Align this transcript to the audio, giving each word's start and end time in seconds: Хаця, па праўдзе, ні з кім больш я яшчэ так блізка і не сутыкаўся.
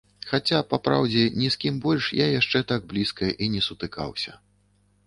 Хаця, 0.29 0.61
па 0.71 0.79
праўдзе, 0.87 1.25
ні 1.41 1.49
з 1.57 1.61
кім 1.65 1.77
больш 1.85 2.09
я 2.23 2.27
яшчэ 2.39 2.65
так 2.73 2.81
блізка 2.95 3.31
і 3.43 3.55
не 3.59 3.67
сутыкаўся. 3.69 4.41